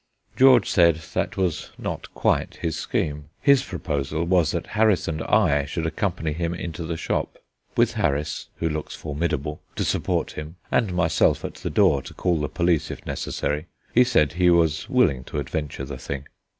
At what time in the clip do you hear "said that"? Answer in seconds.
0.67-1.37